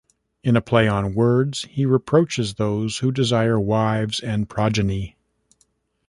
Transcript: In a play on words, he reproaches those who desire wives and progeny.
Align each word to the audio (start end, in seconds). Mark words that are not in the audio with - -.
In 0.43 0.57
a 0.57 0.61
play 0.63 0.87
on 0.87 1.13
words, 1.13 1.65
he 1.69 1.85
reproaches 1.85 2.55
those 2.55 2.97
who 2.97 3.11
desire 3.11 3.59
wives 3.59 4.19
and 4.19 4.49
progeny. 4.49 5.15